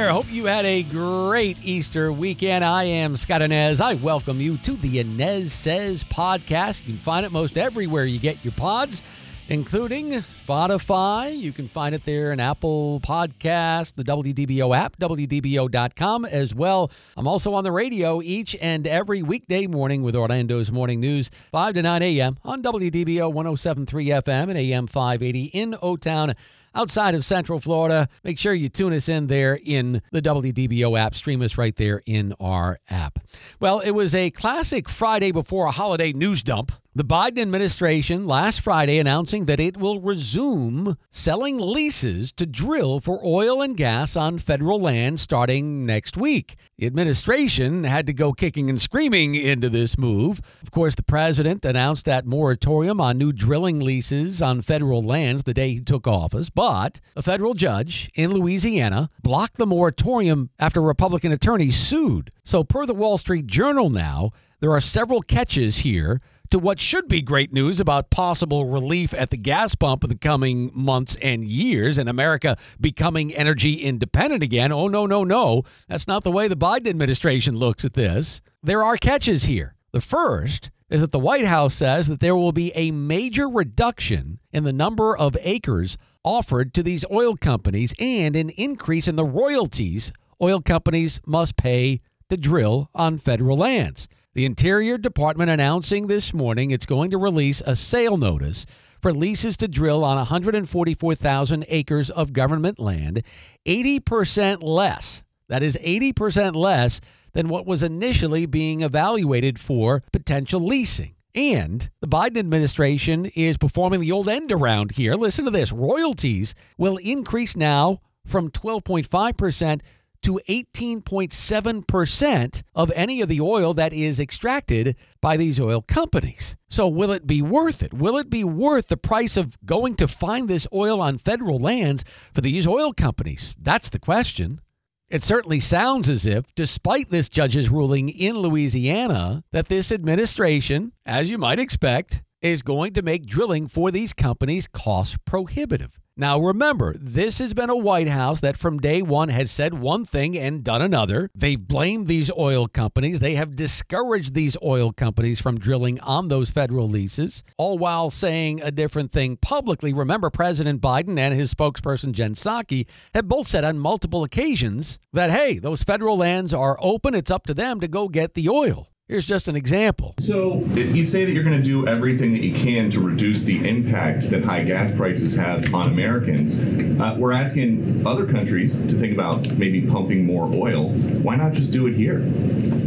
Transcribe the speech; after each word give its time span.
There. 0.00 0.12
Hope 0.12 0.32
you 0.32 0.46
had 0.46 0.64
a 0.64 0.82
great 0.82 1.58
Easter 1.62 2.10
weekend. 2.10 2.64
I 2.64 2.84
am 2.84 3.18
Scott 3.18 3.42
Anez. 3.42 3.82
I 3.82 3.94
welcome 3.96 4.40
you 4.40 4.56
to 4.56 4.72
the 4.72 5.04
Anez 5.04 5.50
Sez 5.50 6.04
podcast. 6.04 6.80
You 6.86 6.94
can 6.94 7.02
find 7.02 7.26
it 7.26 7.32
most 7.32 7.58
everywhere 7.58 8.06
you 8.06 8.18
get 8.18 8.42
your 8.42 8.54
pods, 8.54 9.02
including 9.50 10.12
Spotify. 10.12 11.38
You 11.38 11.52
can 11.52 11.68
find 11.68 11.94
it 11.94 12.06
there 12.06 12.32
in 12.32 12.40
Apple 12.40 13.00
Podcast, 13.00 13.96
the 13.96 14.04
WDBO 14.04 14.74
app, 14.74 14.96
WDBO.com 14.96 16.24
as 16.24 16.54
well. 16.54 16.90
I'm 17.14 17.26
also 17.26 17.52
on 17.52 17.64
the 17.64 17.72
radio 17.72 18.22
each 18.22 18.56
and 18.58 18.86
every 18.86 19.22
weekday 19.22 19.66
morning 19.66 20.02
with 20.02 20.16
Orlando's 20.16 20.72
Morning 20.72 21.00
News, 21.00 21.30
5 21.52 21.74
to 21.74 21.82
9 21.82 22.02
a.m. 22.02 22.38
on 22.42 22.62
WDBO 22.62 23.30
1073 23.30 24.06
FM 24.06 24.48
and 24.48 24.56
AM 24.56 24.86
580 24.86 25.44
in 25.52 25.76
O 25.82 25.98
Town 25.98 26.34
outside 26.74 27.14
of 27.14 27.24
Central 27.24 27.60
Florida, 27.60 28.08
make 28.24 28.38
sure 28.38 28.54
you 28.54 28.68
tune 28.68 28.92
us 28.92 29.08
in 29.08 29.26
there 29.26 29.58
in 29.64 30.02
the 30.12 30.22
WDBO 30.22 30.98
app. 30.98 31.14
Stream 31.14 31.42
us 31.42 31.58
right 31.58 31.76
there 31.76 32.02
in 32.06 32.34
our 32.40 32.78
app. 32.88 33.18
Well, 33.60 33.80
it 33.80 33.92
was 33.92 34.14
a 34.14 34.30
classic 34.30 34.88
Friday 34.88 35.32
before 35.32 35.66
a 35.66 35.72
holiday 35.72 36.12
news 36.12 36.42
dump. 36.42 36.72
The 36.92 37.04
Biden 37.04 37.38
administration 37.38 38.26
last 38.26 38.60
Friday 38.60 38.98
announcing 38.98 39.44
that 39.44 39.60
it 39.60 39.76
will 39.76 40.00
resume 40.00 40.96
selling 41.12 41.56
leases 41.56 42.32
to 42.32 42.46
drill 42.46 42.98
for 42.98 43.24
oil 43.24 43.62
and 43.62 43.76
gas 43.76 44.16
on 44.16 44.40
federal 44.40 44.80
land 44.80 45.20
starting 45.20 45.86
next 45.86 46.16
week. 46.16 46.56
The 46.80 46.86
administration 46.86 47.84
had 47.84 48.06
to 48.06 48.14
go 48.14 48.32
kicking 48.32 48.70
and 48.70 48.80
screaming 48.80 49.34
into 49.34 49.68
this 49.68 49.98
move. 49.98 50.40
Of 50.62 50.70
course, 50.70 50.94
the 50.94 51.02
president 51.02 51.62
announced 51.62 52.06
that 52.06 52.24
moratorium 52.24 53.02
on 53.02 53.18
new 53.18 53.34
drilling 53.34 53.80
leases 53.80 54.40
on 54.40 54.62
federal 54.62 55.02
lands 55.02 55.42
the 55.42 55.52
day 55.52 55.74
he 55.74 55.80
took 55.80 56.06
office, 56.06 56.48
but 56.48 56.98
a 57.14 57.22
federal 57.22 57.52
judge 57.52 58.10
in 58.14 58.32
Louisiana 58.32 59.10
blocked 59.22 59.58
the 59.58 59.66
moratorium 59.66 60.48
after 60.58 60.80
Republican 60.80 61.32
attorneys 61.32 61.76
sued. 61.76 62.30
So, 62.44 62.64
per 62.64 62.86
the 62.86 62.94
Wall 62.94 63.18
Street 63.18 63.46
Journal 63.46 63.90
now, 63.90 64.30
there 64.60 64.72
are 64.72 64.80
several 64.80 65.20
catches 65.20 65.80
here 65.80 66.22
to 66.50 66.58
what 66.58 66.80
should 66.80 67.08
be 67.08 67.22
great 67.22 67.52
news 67.52 67.80
about 67.80 68.10
possible 68.10 68.66
relief 68.66 69.14
at 69.14 69.30
the 69.30 69.36
gas 69.36 69.74
pump 69.74 70.04
in 70.04 70.10
the 70.10 70.16
coming 70.16 70.70
months 70.74 71.16
and 71.22 71.44
years 71.44 71.98
and 71.98 72.08
America 72.08 72.56
becoming 72.80 73.34
energy 73.34 73.74
independent 73.74 74.42
again. 74.42 74.72
Oh, 74.72 74.88
no, 74.88 75.06
no, 75.06 75.24
no. 75.24 75.62
That's 75.88 76.08
not 76.08 76.24
the 76.24 76.30
way 76.30 76.48
the 76.48 76.56
Biden 76.56 76.88
administration 76.88 77.56
looks 77.56 77.84
at 77.84 77.94
this. 77.94 78.40
There 78.62 78.82
are 78.82 78.96
catches 78.96 79.44
here. 79.44 79.74
The 79.92 80.00
first 80.00 80.70
is 80.88 81.00
that 81.00 81.12
the 81.12 81.18
White 81.18 81.46
House 81.46 81.74
says 81.74 82.08
that 82.08 82.20
there 82.20 82.36
will 82.36 82.52
be 82.52 82.72
a 82.74 82.90
major 82.90 83.48
reduction 83.48 84.40
in 84.52 84.64
the 84.64 84.72
number 84.72 85.16
of 85.16 85.36
acres 85.40 85.96
offered 86.24 86.74
to 86.74 86.82
these 86.82 87.04
oil 87.10 87.36
companies 87.36 87.94
and 87.98 88.36
an 88.36 88.50
increase 88.50 89.08
in 89.08 89.16
the 89.16 89.24
royalties 89.24 90.12
oil 90.42 90.60
companies 90.60 91.20
must 91.26 91.56
pay 91.56 92.00
to 92.28 92.36
drill 92.36 92.88
on 92.94 93.18
federal 93.18 93.56
lands. 93.56 94.08
The 94.32 94.44
Interior 94.44 94.96
Department 94.96 95.50
announcing 95.50 96.06
this 96.06 96.32
morning 96.32 96.70
it's 96.70 96.86
going 96.86 97.10
to 97.10 97.18
release 97.18 97.60
a 97.66 97.74
sale 97.74 98.16
notice 98.16 98.64
for 99.02 99.12
leases 99.12 99.56
to 99.56 99.66
drill 99.66 100.04
on 100.04 100.18
144,000 100.18 101.64
acres 101.66 102.10
of 102.10 102.32
government 102.32 102.78
land, 102.78 103.24
80% 103.66 104.62
less. 104.62 105.24
That 105.48 105.64
is 105.64 105.76
80% 105.78 106.54
less 106.54 107.00
than 107.32 107.48
what 107.48 107.66
was 107.66 107.82
initially 107.82 108.46
being 108.46 108.82
evaluated 108.82 109.58
for 109.58 110.04
potential 110.12 110.60
leasing. 110.60 111.16
And 111.34 111.90
the 112.00 112.06
Biden 112.06 112.38
administration 112.38 113.26
is 113.34 113.58
performing 113.58 113.98
the 113.98 114.12
old 114.12 114.28
end 114.28 114.52
around 114.52 114.92
here. 114.92 115.14
Listen 115.14 115.44
to 115.46 115.50
this 115.50 115.72
royalties 115.72 116.54
will 116.78 116.98
increase 116.98 117.56
now 117.56 118.00
from 118.24 118.48
12.5% 118.48 119.80
to 120.22 120.40
18.7% 120.48 122.62
of 122.74 122.92
any 122.94 123.20
of 123.20 123.28
the 123.28 123.40
oil 123.40 123.74
that 123.74 123.92
is 123.92 124.20
extracted 124.20 124.96
by 125.20 125.36
these 125.36 125.60
oil 125.60 125.82
companies. 125.82 126.56
So, 126.68 126.88
will 126.88 127.12
it 127.12 127.26
be 127.26 127.42
worth 127.42 127.82
it? 127.82 127.92
Will 127.92 128.16
it 128.18 128.30
be 128.30 128.44
worth 128.44 128.88
the 128.88 128.96
price 128.96 129.36
of 129.36 129.58
going 129.64 129.94
to 129.96 130.08
find 130.08 130.48
this 130.48 130.66
oil 130.72 131.00
on 131.00 131.18
federal 131.18 131.58
lands 131.58 132.04
for 132.34 132.40
these 132.40 132.66
oil 132.66 132.92
companies? 132.92 133.54
That's 133.58 133.88
the 133.88 133.98
question. 133.98 134.60
It 135.08 135.24
certainly 135.24 135.58
sounds 135.58 136.08
as 136.08 136.24
if, 136.24 136.54
despite 136.54 137.10
this 137.10 137.28
judge's 137.28 137.68
ruling 137.68 138.08
in 138.08 138.38
Louisiana, 138.38 139.42
that 139.50 139.66
this 139.66 139.90
administration, 139.90 140.92
as 141.04 141.28
you 141.28 141.36
might 141.36 141.58
expect, 141.58 142.22
is 142.40 142.62
going 142.62 142.92
to 142.94 143.02
make 143.02 143.26
drilling 143.26 143.66
for 143.66 143.90
these 143.90 144.12
companies 144.12 144.68
cost 144.68 145.24
prohibitive. 145.24 145.98
Now, 146.20 146.38
remember, 146.38 146.96
this 147.00 147.38
has 147.38 147.54
been 147.54 147.70
a 147.70 147.76
White 147.76 148.06
House 148.06 148.40
that 148.40 148.58
from 148.58 148.78
day 148.78 149.00
one 149.00 149.30
has 149.30 149.50
said 149.50 149.72
one 149.72 150.04
thing 150.04 150.36
and 150.36 150.62
done 150.62 150.82
another. 150.82 151.30
They've 151.34 151.58
blamed 151.58 152.08
these 152.08 152.30
oil 152.36 152.68
companies. 152.68 153.20
They 153.20 153.36
have 153.36 153.56
discouraged 153.56 154.34
these 154.34 154.54
oil 154.62 154.92
companies 154.92 155.40
from 155.40 155.58
drilling 155.58 155.98
on 156.00 156.28
those 156.28 156.50
federal 156.50 156.86
leases, 156.86 157.42
all 157.56 157.78
while 157.78 158.10
saying 158.10 158.60
a 158.60 158.70
different 158.70 159.10
thing 159.10 159.38
publicly. 159.38 159.94
Remember, 159.94 160.28
President 160.28 160.82
Biden 160.82 161.18
and 161.18 161.32
his 161.32 161.54
spokesperson, 161.54 162.12
Jen 162.12 162.34
Psaki, 162.34 162.86
have 163.14 163.26
both 163.26 163.46
said 163.46 163.64
on 163.64 163.78
multiple 163.78 164.22
occasions 164.22 164.98
that, 165.14 165.30
hey, 165.30 165.58
those 165.58 165.82
federal 165.82 166.18
lands 166.18 166.52
are 166.52 166.76
open. 166.82 167.14
It's 167.14 167.30
up 167.30 167.46
to 167.46 167.54
them 167.54 167.80
to 167.80 167.88
go 167.88 168.08
get 168.08 168.34
the 168.34 168.50
oil. 168.50 168.88
Here's 169.10 169.24
just 169.24 169.48
an 169.48 169.56
example. 169.56 170.14
So 170.24 170.58
you 170.76 171.02
say 171.02 171.24
that 171.24 171.32
you're 171.32 171.42
going 171.42 171.58
to 171.58 171.64
do 171.64 171.84
everything 171.84 172.30
that 172.32 172.42
you 172.42 172.54
can 172.54 172.92
to 172.92 173.00
reduce 173.00 173.42
the 173.42 173.68
impact 173.68 174.30
that 174.30 174.44
high 174.44 174.62
gas 174.62 174.94
prices 174.94 175.34
have 175.34 175.74
on 175.74 175.88
Americans. 175.88 176.54
Uh, 177.00 177.16
we're 177.18 177.32
asking 177.32 178.06
other 178.06 178.24
countries 178.24 178.78
to 178.86 178.96
think 178.96 179.12
about 179.12 179.52
maybe 179.54 179.80
pumping 179.84 180.24
more 180.24 180.44
oil. 180.54 180.90
Why 180.90 181.34
not 181.34 181.54
just 181.54 181.72
do 181.72 181.88
it 181.88 181.94
here? 181.96 182.20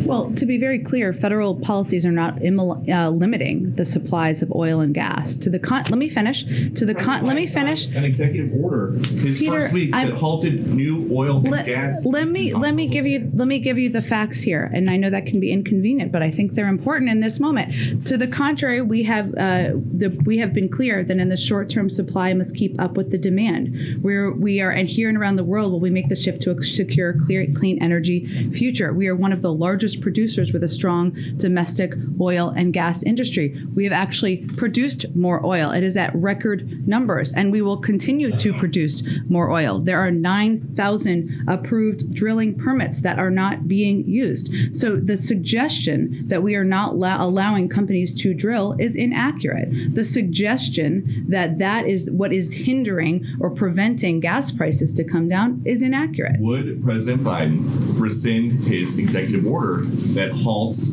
Well, 0.05 0.31
to 0.35 0.45
be 0.45 0.57
very 0.57 0.79
clear, 0.79 1.11
federal 1.11 1.55
policies 1.59 2.05
are 2.05 2.11
not 2.11 2.41
immo- 2.41 2.81
uh, 2.89 3.09
limiting 3.09 3.75
the 3.75 3.83
supplies 3.83 4.41
of 4.41 4.49
oil 4.53 4.79
and 4.79 4.93
gas. 4.93 5.35
To 5.37 5.49
the 5.49 5.59
con- 5.59 5.83
let 5.89 5.97
me 5.97 6.07
finish. 6.07 6.43
To 6.75 6.85
the 6.85 6.95
con- 6.95 7.25
let 7.25 7.35
me 7.35 7.47
finish. 7.47 7.87
An 7.87 8.05
executive 8.05 8.51
order 8.63 8.93
his 8.93 9.39
Peter, 9.39 9.61
first 9.61 9.73
week 9.73 9.93
I'm- 9.93 10.09
that 10.11 10.17
halted 10.19 10.69
new 10.73 11.09
oil 11.11 11.37
and 11.37 11.51
Let, 11.51 11.65
gas. 11.65 12.05
let 12.05 12.29
me 12.29 12.53
let 12.53 12.73
me 12.75 12.85
public 12.85 12.91
give 12.93 13.05
you 13.07 13.31
let 13.33 13.47
me 13.47 13.59
give 13.59 13.77
you 13.77 13.89
the 13.89 14.01
facts 14.01 14.41
here, 14.41 14.69
and 14.73 14.89
I 14.89 14.95
know 14.97 15.09
that 15.09 15.25
can 15.25 15.39
be 15.41 15.51
inconvenient, 15.51 16.11
but 16.13 16.21
I 16.21 16.31
think 16.31 16.53
they're 16.53 16.69
important 16.69 17.09
in 17.09 17.19
this 17.19 17.39
moment. 17.39 18.07
To 18.07 18.17
the 18.17 18.27
contrary, 18.27 18.81
we 18.81 19.03
have 19.03 19.29
uh, 19.33 19.73
the 19.97 20.15
we 20.25 20.37
have 20.37 20.53
been 20.53 20.69
clear 20.69 21.03
that 21.03 21.17
in 21.17 21.27
the 21.27 21.35
short 21.35 21.69
term, 21.69 21.89
supply 21.89 22.31
must 22.33 22.55
keep 22.55 22.79
up 22.79 22.91
with 22.91 23.11
the 23.11 23.17
demand. 23.17 24.01
We're 24.01 24.31
we 24.31 24.61
are 24.61 24.69
and 24.69 24.87
here 24.87 25.09
and 25.09 25.17
around 25.17 25.35
the 25.35 25.43
world, 25.43 25.71
will 25.71 25.79
we 25.79 25.89
make 25.89 26.07
the 26.07 26.15
shift 26.15 26.41
to 26.43 26.51
a 26.51 26.63
secure, 26.63 27.15
clear, 27.25 27.47
clean 27.55 27.81
energy 27.81 28.51
future? 28.51 28.93
We 28.93 29.07
are 29.07 29.15
one 29.15 29.33
of 29.33 29.41
the 29.41 29.51
largest 29.51 30.01
producers 30.01 30.53
with 30.53 30.63
a 30.63 30.69
strong 30.69 31.17
domestic 31.37 31.93
oil 32.21 32.53
and 32.55 32.71
gas 32.71 33.01
industry. 33.03 33.59
We 33.73 33.83
have 33.83 33.93
actually 33.93 34.37
produced 34.55 35.07
more 35.15 35.43
oil. 35.43 35.71
It 35.71 35.83
is 35.83 35.97
at 35.97 36.15
record 36.15 36.87
numbers, 36.87 37.33
and 37.33 37.51
we 37.51 37.63
will 37.63 37.77
continue 37.77 38.31
to 38.37 38.53
produce 38.53 39.01
more 39.27 39.49
oil. 39.49 39.79
There 39.79 39.99
are 39.99 40.11
9,000 40.11 41.45
approved 41.47 42.13
drilling 42.13 42.53
permits 42.55 43.01
that 43.01 43.17
are 43.17 43.31
not 43.31 43.67
being 43.67 44.07
used. 44.07 44.51
So 44.73 44.97
the 44.97 45.17
suggestion 45.17 46.02
that 46.27 46.43
we 46.43 46.55
are 46.55 46.63
not 46.63 46.95
la- 46.95 47.23
allowing 47.23 47.69
companies 47.69 48.13
to 48.21 48.33
drill 48.33 48.75
is 48.79 48.95
inaccurate. 48.95 49.95
The 49.95 50.03
suggestion 50.03 51.25
that 51.29 51.59
that 51.59 51.87
is 51.87 52.09
what 52.11 52.33
is 52.33 52.51
hindering 52.51 53.25
or 53.39 53.49
preventing 53.49 54.19
gas 54.19 54.51
prices 54.51 54.93
to 54.93 55.03
come 55.03 55.27
down 55.27 55.61
is 55.65 55.81
inaccurate. 55.81 56.39
Would 56.39 56.83
President 56.83 57.23
Biden 57.23 57.63
rescind 57.99 58.51
his 58.63 58.97
executive 58.97 59.45
order 59.45 59.83
that 60.13 60.31
halts 60.31 60.89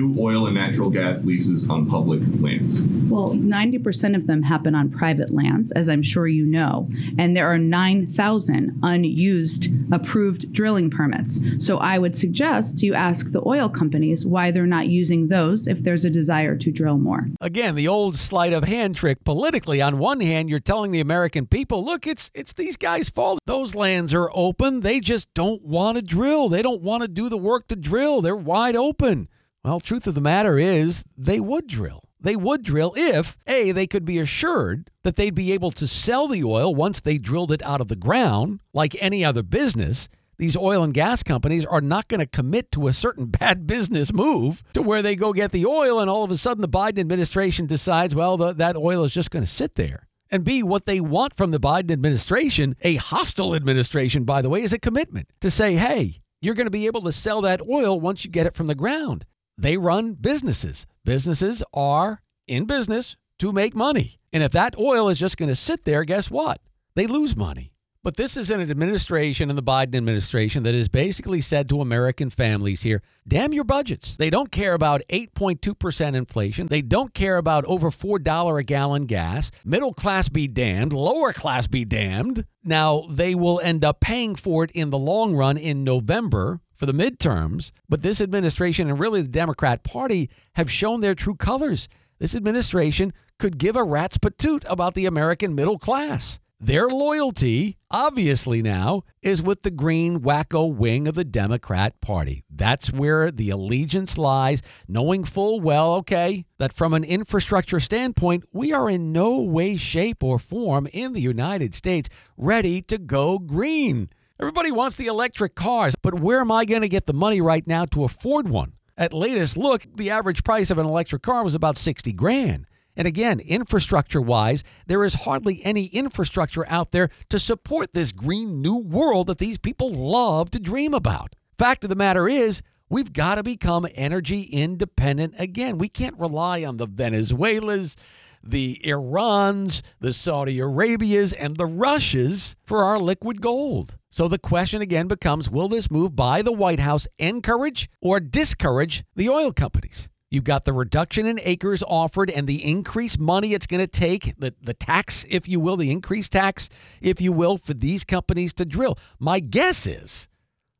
new 0.00 0.20
oil 0.20 0.46
and 0.46 0.54
natural 0.54 0.90
gas 0.90 1.24
leases 1.24 1.68
on 1.68 1.86
public 1.86 2.20
lands? 2.40 2.80
Well, 3.10 3.30
90% 3.30 4.16
of 4.16 4.26
them 4.26 4.42
happen 4.42 4.74
on 4.74 4.90
private 4.90 5.30
lands, 5.30 5.70
as 5.72 5.88
I'm 5.88 6.02
sure 6.02 6.26
you 6.26 6.46
know, 6.46 6.88
and 7.18 7.36
there 7.36 7.46
are 7.46 7.58
9,000 7.58 8.80
unused 8.82 9.68
approved 9.92 10.52
drilling 10.52 10.90
permits. 10.90 11.38
So 11.58 11.78
I 11.78 11.98
would 11.98 12.16
suggest 12.16 12.82
you 12.82 12.94
ask 12.94 13.30
the 13.32 13.42
oil 13.46 13.68
companies 13.68 14.24
why 14.24 14.50
they're 14.50 14.66
not 14.66 14.88
using 14.88 15.28
those 15.28 15.66
if 15.66 15.82
there's 15.82 16.04
a 16.04 16.10
desire 16.10 16.56
to 16.56 16.70
drill 16.70 16.98
more. 16.98 17.28
Again, 17.40 17.74
the 17.74 17.88
old 17.88 18.16
sleight 18.16 18.52
of 18.52 18.64
hand 18.64 18.96
trick 18.96 19.24
politically. 19.24 19.82
On 19.82 19.98
one 19.98 20.20
hand, 20.20 20.48
you're 20.48 20.60
telling 20.60 20.92
the 20.92 21.00
American 21.00 21.46
people, 21.46 21.84
look, 21.84 22.06
it's 22.06 22.30
it's 22.34 22.52
these 22.52 22.76
guys' 22.76 23.08
fault. 23.08 23.40
Those 23.46 23.74
lands 23.74 24.14
are 24.14 24.30
open. 24.34 24.80
They 24.80 25.00
just 25.00 25.32
don't 25.34 25.62
want 25.62 25.96
to 25.96 26.02
drill. 26.02 26.48
They 26.48 26.62
don't 26.62 26.82
want 26.82 27.02
to 27.02 27.08
do 27.08 27.28
the 27.28 27.36
work 27.36 27.68
to 27.68 27.76
drill. 27.76 28.22
They're 28.22 28.36
wide 28.36 28.76
open. 28.76 29.28
Well, 29.62 29.80
truth 29.80 30.06
of 30.06 30.14
the 30.14 30.22
matter 30.22 30.58
is, 30.58 31.04
they 31.18 31.38
would 31.38 31.66
drill. 31.66 32.04
They 32.18 32.36
would 32.36 32.62
drill 32.62 32.94
if, 32.96 33.36
A, 33.46 33.72
they 33.72 33.86
could 33.86 34.04
be 34.04 34.18
assured 34.18 34.90
that 35.04 35.16
they'd 35.16 35.34
be 35.34 35.52
able 35.52 35.70
to 35.72 35.86
sell 35.86 36.28
the 36.28 36.44
oil 36.44 36.74
once 36.74 37.00
they 37.00 37.18
drilled 37.18 37.52
it 37.52 37.62
out 37.62 37.80
of 37.80 37.88
the 37.88 37.96
ground, 37.96 38.60
like 38.72 38.96
any 39.00 39.24
other 39.24 39.42
business. 39.42 40.08
These 40.38 40.56
oil 40.56 40.82
and 40.82 40.94
gas 40.94 41.22
companies 41.22 41.66
are 41.66 41.82
not 41.82 42.08
going 42.08 42.20
to 42.20 42.26
commit 42.26 42.72
to 42.72 42.88
a 42.88 42.94
certain 42.94 43.26
bad 43.40 43.66
business 43.66 44.12
move 44.12 44.62
to 44.72 44.82
where 44.82 45.02
they 45.02 45.16
go 45.16 45.34
get 45.34 45.52
the 45.52 45.66
oil 45.66 46.00
and 46.00 46.08
all 46.08 46.24
of 46.24 46.30
a 46.30 46.38
sudden 46.38 46.62
the 46.62 46.68
Biden 46.68 46.98
administration 46.98 47.66
decides, 47.66 48.14
well, 48.14 48.38
the, 48.38 48.52
that 48.54 48.76
oil 48.76 49.04
is 49.04 49.12
just 49.12 49.30
going 49.30 49.44
to 49.44 49.50
sit 49.50 49.74
there. 49.74 50.08
And 50.30 50.44
B, 50.44 50.62
what 50.62 50.86
they 50.86 51.00
want 51.00 51.36
from 51.36 51.50
the 51.50 51.60
Biden 51.60 51.90
administration, 51.90 52.76
a 52.82 52.96
hostile 52.96 53.54
administration, 53.54 54.24
by 54.24 54.40
the 54.40 54.48
way, 54.48 54.62
is 54.62 54.72
a 54.72 54.78
commitment 54.78 55.28
to 55.40 55.50
say, 55.50 55.74
hey, 55.74 56.20
you're 56.40 56.54
going 56.54 56.66
to 56.66 56.70
be 56.70 56.86
able 56.86 57.02
to 57.02 57.12
sell 57.12 57.42
that 57.42 57.60
oil 57.68 58.00
once 58.00 58.24
you 58.24 58.30
get 58.30 58.46
it 58.46 58.54
from 58.54 58.66
the 58.66 58.74
ground. 58.74 59.26
They 59.60 59.76
run 59.76 60.14
businesses. 60.14 60.86
Businesses 61.04 61.62
are 61.74 62.22
in 62.48 62.64
business 62.64 63.16
to 63.40 63.52
make 63.52 63.76
money. 63.76 64.18
And 64.32 64.42
if 64.42 64.52
that 64.52 64.78
oil 64.78 65.10
is 65.10 65.18
just 65.18 65.36
going 65.36 65.50
to 65.50 65.54
sit 65.54 65.84
there, 65.84 66.02
guess 66.04 66.30
what? 66.30 66.62
They 66.94 67.06
lose 67.06 67.36
money. 67.36 67.72
But 68.02 68.16
this 68.16 68.38
is 68.38 68.48
an 68.48 68.62
administration 68.62 69.50
in 69.50 69.56
the 69.56 69.62
Biden 69.62 69.94
administration 69.94 70.62
that 70.62 70.74
has 70.74 70.88
basically 70.88 71.42
said 71.42 71.68
to 71.68 71.82
American 71.82 72.30
families 72.30 72.80
here, 72.80 73.02
damn 73.28 73.52
your 73.52 73.64
budgets. 73.64 74.16
They 74.16 74.30
don't 74.30 74.50
care 74.50 74.72
about 74.72 75.02
8.2% 75.10 76.14
inflation. 76.14 76.68
They 76.68 76.80
don't 76.80 77.12
care 77.12 77.36
about 77.36 77.66
over 77.66 77.90
$4 77.90 78.58
a 78.58 78.62
gallon 78.62 79.04
gas. 79.04 79.50
Middle 79.62 79.92
class 79.92 80.30
be 80.30 80.48
damned, 80.48 80.94
lower 80.94 81.34
class 81.34 81.66
be 81.66 81.84
damned. 81.84 82.46
Now, 82.64 83.04
they 83.10 83.34
will 83.34 83.60
end 83.60 83.84
up 83.84 84.00
paying 84.00 84.36
for 84.36 84.64
it 84.64 84.70
in 84.70 84.88
the 84.88 84.98
long 84.98 85.36
run 85.36 85.58
in 85.58 85.84
November 85.84 86.60
for 86.80 86.86
the 86.86 86.92
midterms. 86.94 87.72
But 87.90 88.00
this 88.00 88.22
administration 88.22 88.88
and 88.88 88.98
really 88.98 89.20
the 89.20 89.28
Democrat 89.28 89.84
Party 89.84 90.30
have 90.54 90.72
shown 90.72 91.02
their 91.02 91.14
true 91.14 91.34
colors. 91.34 91.90
This 92.18 92.34
administration 92.34 93.12
could 93.38 93.58
give 93.58 93.76
a 93.76 93.84
rat's 93.84 94.16
patoot 94.16 94.64
about 94.66 94.94
the 94.94 95.04
American 95.04 95.54
middle 95.54 95.78
class. 95.78 96.40
Their 96.58 96.88
loyalty, 96.88 97.76
obviously 97.90 98.62
now, 98.62 99.02
is 99.22 99.42
with 99.42 99.62
the 99.62 99.70
green 99.70 100.20
wacko 100.20 100.74
wing 100.74 101.06
of 101.06 101.14
the 101.14 101.24
Democrat 101.24 102.00
Party. 102.00 102.44
That's 102.50 102.90
where 102.90 103.30
the 103.30 103.50
allegiance 103.50 104.16
lies, 104.16 104.62
knowing 104.88 105.24
full 105.24 105.60
well, 105.60 105.94
okay, 105.96 106.46
that 106.58 106.72
from 106.72 106.94
an 106.94 107.04
infrastructure 107.04 107.80
standpoint, 107.80 108.44
we 108.52 108.72
are 108.72 108.88
in 108.88 109.12
no 109.12 109.38
way, 109.38 109.76
shape, 109.76 110.22
or 110.22 110.38
form 110.38 110.86
in 110.92 111.12
the 111.12 111.20
United 111.20 111.74
States 111.74 112.08
ready 112.38 112.80
to 112.82 112.96
go 112.96 113.38
green. 113.38 114.08
Everybody 114.40 114.72
wants 114.72 114.96
the 114.96 115.06
electric 115.06 115.54
cars, 115.54 115.94
but 116.00 116.18
where 116.18 116.40
am 116.40 116.50
I 116.50 116.64
going 116.64 116.80
to 116.80 116.88
get 116.88 117.06
the 117.06 117.12
money 117.12 117.42
right 117.42 117.66
now 117.66 117.84
to 117.84 118.04
afford 118.04 118.48
one? 118.48 118.72
At 118.96 119.12
latest 119.12 119.58
look, 119.58 119.84
the 119.94 120.08
average 120.08 120.44
price 120.44 120.70
of 120.70 120.78
an 120.78 120.86
electric 120.86 121.20
car 121.20 121.44
was 121.44 121.54
about 121.54 121.76
60 121.76 122.10
grand. 122.14 122.64
And 122.96 123.06
again, 123.06 123.40
infrastructure 123.40 124.20
wise, 124.22 124.64
there 124.86 125.04
is 125.04 125.12
hardly 125.12 125.62
any 125.62 125.86
infrastructure 125.88 126.66
out 126.68 126.92
there 126.92 127.10
to 127.28 127.38
support 127.38 127.92
this 127.92 128.12
green 128.12 128.62
new 128.62 128.76
world 128.76 129.26
that 129.26 129.36
these 129.36 129.58
people 129.58 129.92
love 129.92 130.50
to 130.52 130.58
dream 130.58 130.94
about. 130.94 131.36
Fact 131.58 131.84
of 131.84 131.90
the 131.90 131.94
matter 131.94 132.26
is, 132.26 132.62
we've 132.88 133.12
got 133.12 133.34
to 133.34 133.42
become 133.42 133.86
energy 133.94 134.44
independent 134.44 135.34
again. 135.36 135.76
We 135.76 135.90
can't 135.90 136.18
rely 136.18 136.64
on 136.64 136.78
the 136.78 136.86
Venezuelas, 136.86 137.94
the 138.42 138.80
Irans, 138.86 139.82
the 140.00 140.14
Saudi 140.14 140.60
Arabias, 140.60 141.34
and 141.34 141.58
the 141.58 141.66
Russias 141.66 142.56
for 142.64 142.82
our 142.82 142.98
liquid 142.98 143.42
gold. 143.42 143.96
So 144.12 144.26
the 144.26 144.38
question 144.38 144.82
again 144.82 145.06
becomes 145.06 145.48
will 145.48 145.68
this 145.68 145.88
move 145.90 146.16
by 146.16 146.42
the 146.42 146.52
White 146.52 146.80
House 146.80 147.06
encourage 147.20 147.88
or 148.00 148.18
discourage 148.18 149.04
the 149.14 149.28
oil 149.28 149.52
companies? 149.52 150.08
You've 150.30 150.44
got 150.44 150.64
the 150.64 150.72
reduction 150.72 151.26
in 151.26 151.40
acres 151.42 151.82
offered 151.86 152.28
and 152.28 152.46
the 152.46 152.64
increased 152.64 153.18
money 153.20 153.54
it's 153.54 153.66
going 153.66 153.80
to 153.80 153.86
take, 153.86 154.34
the, 154.38 154.54
the 154.60 154.74
tax, 154.74 155.24
if 155.28 155.48
you 155.48 155.58
will, 155.58 155.76
the 155.76 155.90
increased 155.90 156.32
tax, 156.32 156.68
if 157.00 157.20
you 157.20 157.32
will, 157.32 157.56
for 157.56 157.74
these 157.74 158.04
companies 158.04 158.52
to 158.54 158.64
drill. 158.64 158.96
My 159.18 159.40
guess 159.40 159.86
is, 159.86 160.28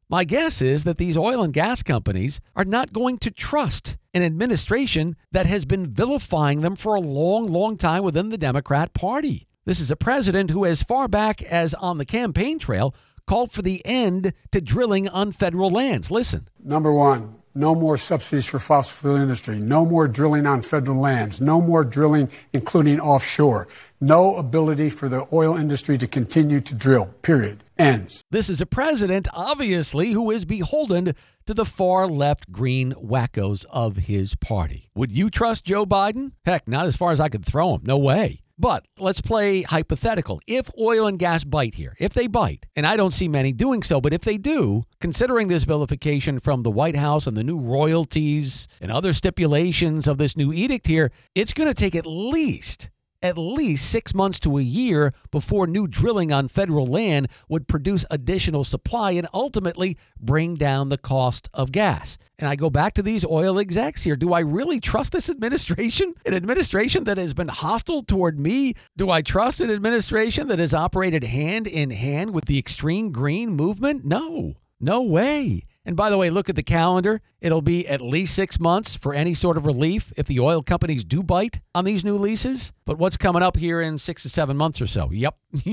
my 0.08 0.24
guess 0.24 0.60
is 0.60 0.82
that 0.84 0.98
these 0.98 1.16
oil 1.16 1.42
and 1.42 1.52
gas 1.52 1.84
companies 1.84 2.40
are 2.56 2.64
not 2.64 2.92
going 2.92 3.18
to 3.18 3.30
trust 3.30 3.96
an 4.12 4.24
administration 4.24 5.16
that 5.30 5.46
has 5.46 5.64
been 5.64 5.92
vilifying 5.92 6.62
them 6.62 6.74
for 6.74 6.96
a 6.96 7.00
long, 7.00 7.46
long 7.46 7.76
time 7.76 8.02
within 8.02 8.28
the 8.28 8.38
Democrat 8.38 8.92
Party. 8.92 9.46
This 9.66 9.78
is 9.78 9.90
a 9.90 9.96
president 9.96 10.50
who, 10.50 10.64
as 10.64 10.82
far 10.82 11.06
back 11.06 11.42
as 11.42 11.74
on 11.74 11.98
the 11.98 12.06
campaign 12.06 12.58
trail, 12.58 12.94
called 13.30 13.52
for 13.52 13.62
the 13.62 13.80
end 13.84 14.32
to 14.50 14.60
drilling 14.60 15.08
on 15.08 15.30
federal 15.30 15.70
lands. 15.70 16.10
Listen. 16.10 16.48
Number 16.64 16.92
one, 16.92 17.36
no 17.54 17.76
more 17.76 17.96
subsidies 17.96 18.44
for 18.44 18.58
fossil 18.58 18.96
fuel 18.96 19.14
industry. 19.14 19.56
No 19.56 19.86
more 19.86 20.08
drilling 20.08 20.48
on 20.48 20.62
federal 20.62 21.00
lands. 21.00 21.40
No 21.40 21.60
more 21.60 21.84
drilling, 21.84 22.28
including 22.52 22.98
offshore. 22.98 23.68
No 24.00 24.34
ability 24.34 24.90
for 24.90 25.08
the 25.08 25.28
oil 25.32 25.56
industry 25.56 25.96
to 25.98 26.08
continue 26.08 26.60
to 26.60 26.74
drill. 26.74 27.06
Period. 27.22 27.62
Ends. 27.78 28.24
This 28.32 28.50
is 28.50 28.60
a 28.60 28.66
president, 28.66 29.28
obviously, 29.32 30.10
who 30.10 30.32
is 30.32 30.44
beholden 30.44 31.14
to 31.46 31.54
the 31.54 31.64
far 31.64 32.08
left 32.08 32.50
green 32.50 32.94
wackos 32.94 33.64
of 33.70 33.96
his 33.96 34.34
party. 34.34 34.90
Would 34.96 35.12
you 35.12 35.30
trust 35.30 35.64
Joe 35.64 35.86
Biden? 35.86 36.32
Heck, 36.44 36.66
not 36.66 36.86
as 36.86 36.96
far 36.96 37.12
as 37.12 37.20
I 37.20 37.28
could 37.28 37.46
throw 37.46 37.76
him. 37.76 37.82
No 37.84 37.96
way. 37.96 38.39
But 38.60 38.84
let's 38.98 39.22
play 39.22 39.62
hypothetical. 39.62 40.38
If 40.46 40.70
oil 40.78 41.06
and 41.06 41.18
gas 41.18 41.44
bite 41.44 41.76
here, 41.76 41.96
if 41.98 42.12
they 42.12 42.26
bite, 42.26 42.66
and 42.76 42.86
I 42.86 42.94
don't 42.94 43.14
see 43.14 43.26
many 43.26 43.54
doing 43.54 43.82
so, 43.82 44.02
but 44.02 44.12
if 44.12 44.20
they 44.20 44.36
do, 44.36 44.82
considering 45.00 45.48
this 45.48 45.64
vilification 45.64 46.40
from 46.40 46.62
the 46.62 46.70
White 46.70 46.96
House 46.96 47.26
and 47.26 47.38
the 47.38 47.42
new 47.42 47.58
royalties 47.58 48.68
and 48.78 48.92
other 48.92 49.14
stipulations 49.14 50.06
of 50.06 50.18
this 50.18 50.36
new 50.36 50.52
edict 50.52 50.88
here, 50.88 51.10
it's 51.34 51.54
going 51.54 51.68
to 51.68 51.74
take 51.74 51.94
at 51.94 52.06
least 52.06 52.90
at 53.22 53.36
least 53.36 53.90
six 53.90 54.14
months 54.14 54.40
to 54.40 54.58
a 54.58 54.62
year 54.62 55.12
before 55.30 55.66
new 55.66 55.86
drilling 55.86 56.32
on 56.32 56.48
federal 56.48 56.86
land 56.86 57.28
would 57.48 57.68
produce 57.68 58.04
additional 58.10 58.64
supply 58.64 59.12
and 59.12 59.28
ultimately 59.34 59.96
bring 60.20 60.54
down 60.54 60.88
the 60.88 60.98
cost 60.98 61.48
of 61.52 61.72
gas. 61.72 62.18
And 62.38 62.48
I 62.48 62.56
go 62.56 62.70
back 62.70 62.94
to 62.94 63.02
these 63.02 63.24
oil 63.24 63.58
execs 63.58 64.02
here. 64.02 64.16
Do 64.16 64.32
I 64.32 64.40
really 64.40 64.80
trust 64.80 65.12
this 65.12 65.28
administration? 65.28 66.14
An 66.24 66.34
administration 66.34 67.04
that 67.04 67.18
has 67.18 67.34
been 67.34 67.48
hostile 67.48 68.02
toward 68.02 68.40
me? 68.40 68.74
Do 68.96 69.10
I 69.10 69.20
trust 69.20 69.60
an 69.60 69.70
administration 69.70 70.48
that 70.48 70.58
has 70.58 70.72
operated 70.72 71.24
hand 71.24 71.66
in 71.66 71.90
hand 71.90 72.32
with 72.32 72.46
the 72.46 72.58
extreme 72.58 73.12
green 73.12 73.50
movement? 73.50 74.04
No, 74.04 74.54
no 74.80 75.02
way. 75.02 75.64
And 75.90 75.96
by 75.96 76.08
the 76.08 76.16
way, 76.16 76.30
look 76.30 76.48
at 76.48 76.54
the 76.54 76.62
calendar. 76.62 77.20
It'll 77.40 77.62
be 77.62 77.84
at 77.88 78.00
least 78.00 78.36
six 78.36 78.60
months 78.60 78.94
for 78.94 79.12
any 79.12 79.34
sort 79.34 79.56
of 79.56 79.66
relief 79.66 80.12
if 80.16 80.28
the 80.28 80.38
oil 80.38 80.62
companies 80.62 81.02
do 81.02 81.20
bite 81.20 81.58
on 81.74 81.84
these 81.84 82.04
new 82.04 82.16
leases. 82.16 82.72
But 82.84 82.96
what's 82.96 83.16
coming 83.16 83.42
up 83.42 83.56
here 83.56 83.80
in 83.80 83.98
six 83.98 84.22
to 84.22 84.28
seven 84.28 84.56
months 84.56 84.80
or 84.80 84.86
so? 84.86 85.10
Yep, 85.10 85.36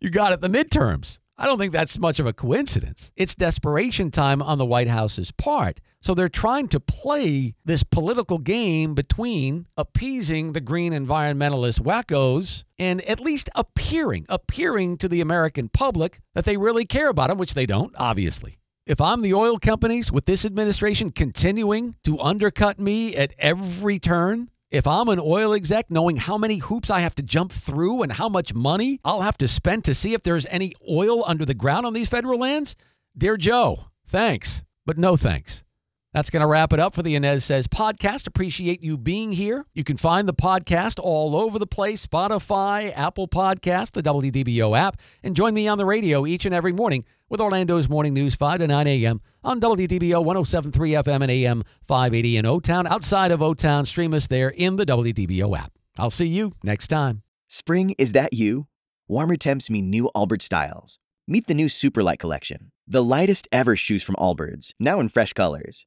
you 0.00 0.10
got 0.10 0.32
it, 0.32 0.40
the 0.40 0.48
midterms. 0.48 1.18
I 1.36 1.44
don't 1.44 1.58
think 1.58 1.74
that's 1.74 1.98
much 1.98 2.18
of 2.18 2.24
a 2.24 2.32
coincidence. 2.32 3.12
It's 3.14 3.34
desperation 3.34 4.10
time 4.10 4.40
on 4.40 4.56
the 4.56 4.64
White 4.64 4.88
House's 4.88 5.32
part. 5.32 5.82
So 6.00 6.14
they're 6.14 6.30
trying 6.30 6.68
to 6.68 6.80
play 6.80 7.54
this 7.62 7.82
political 7.82 8.38
game 8.38 8.94
between 8.94 9.66
appeasing 9.76 10.54
the 10.54 10.62
green 10.62 10.94
environmentalist 10.94 11.82
wackos 11.82 12.64
and 12.78 13.02
at 13.02 13.20
least 13.20 13.50
appearing, 13.54 14.24
appearing 14.30 14.96
to 14.96 15.08
the 15.08 15.20
American 15.20 15.68
public 15.68 16.20
that 16.34 16.46
they 16.46 16.56
really 16.56 16.86
care 16.86 17.10
about 17.10 17.28
them, 17.28 17.36
which 17.36 17.52
they 17.52 17.66
don't, 17.66 17.92
obviously. 17.98 18.58
If 18.88 19.02
I'm 19.02 19.20
the 19.20 19.34
oil 19.34 19.58
companies 19.58 20.10
with 20.10 20.24
this 20.24 20.46
administration 20.46 21.10
continuing 21.10 21.96
to 22.04 22.18
undercut 22.20 22.80
me 22.80 23.14
at 23.14 23.34
every 23.38 23.98
turn, 23.98 24.48
if 24.70 24.86
I'm 24.86 25.08
an 25.08 25.20
oil 25.22 25.52
exec 25.52 25.90
knowing 25.90 26.16
how 26.16 26.38
many 26.38 26.56
hoops 26.56 26.88
I 26.88 27.00
have 27.00 27.14
to 27.16 27.22
jump 27.22 27.52
through 27.52 28.02
and 28.02 28.12
how 28.12 28.30
much 28.30 28.54
money 28.54 28.98
I'll 29.04 29.20
have 29.20 29.36
to 29.38 29.46
spend 29.46 29.84
to 29.84 29.94
see 29.94 30.14
if 30.14 30.22
there's 30.22 30.46
any 30.46 30.72
oil 30.90 31.22
under 31.26 31.44
the 31.44 31.52
ground 31.52 31.84
on 31.84 31.92
these 31.92 32.08
federal 32.08 32.38
lands, 32.38 32.76
dear 33.14 33.36
Joe, 33.36 33.88
thanks, 34.06 34.62
but 34.86 34.96
no 34.96 35.18
thanks. 35.18 35.62
That's 36.18 36.30
going 36.30 36.40
to 36.40 36.48
wrap 36.48 36.72
it 36.72 36.80
up 36.80 36.96
for 36.96 37.04
the 37.04 37.14
Anez 37.14 37.42
Sez 37.42 37.68
podcast. 37.68 38.26
Appreciate 38.26 38.82
you 38.82 38.98
being 38.98 39.30
here. 39.30 39.66
You 39.72 39.84
can 39.84 39.96
find 39.96 40.26
the 40.26 40.34
podcast 40.34 40.98
all 41.00 41.36
over 41.36 41.60
the 41.60 41.66
place 41.66 42.04
Spotify, 42.04 42.92
Apple 42.96 43.28
Podcast, 43.28 43.92
the 43.92 44.02
WDBO 44.02 44.76
app, 44.76 45.00
and 45.22 45.36
join 45.36 45.54
me 45.54 45.68
on 45.68 45.78
the 45.78 45.84
radio 45.84 46.26
each 46.26 46.44
and 46.44 46.52
every 46.52 46.72
morning 46.72 47.04
with 47.28 47.40
Orlando's 47.40 47.88
Morning 47.88 48.14
News 48.14 48.34
5 48.34 48.58
to 48.58 48.66
9 48.66 48.86
a.m. 48.88 49.20
on 49.44 49.60
WDBO 49.60 50.24
1073 50.24 50.90
FM 50.90 51.22
and 51.22 51.30
AM 51.30 51.62
580 51.86 52.36
in 52.38 52.46
O 52.46 52.58
Town. 52.58 52.88
Outside 52.88 53.30
of 53.30 53.40
O 53.40 53.54
Town, 53.54 53.86
stream 53.86 54.12
us 54.12 54.26
there 54.26 54.48
in 54.48 54.74
the 54.74 54.86
WDBO 54.86 55.56
app. 55.56 55.70
I'll 56.00 56.10
see 56.10 56.26
you 56.26 56.50
next 56.64 56.88
time. 56.88 57.22
Spring, 57.46 57.94
is 57.96 58.10
that 58.10 58.32
you? 58.32 58.66
Warmer 59.06 59.36
temps 59.36 59.70
mean 59.70 59.88
new 59.88 60.10
Allbirds 60.16 60.42
styles. 60.42 60.98
Meet 61.28 61.46
the 61.46 61.54
new 61.54 61.66
Superlight 61.66 62.18
collection, 62.18 62.72
the 62.88 63.04
lightest 63.04 63.46
ever 63.52 63.76
shoes 63.76 64.02
from 64.02 64.16
Allbirds, 64.16 64.72
now 64.80 64.98
in 64.98 65.08
fresh 65.08 65.32
colors. 65.32 65.86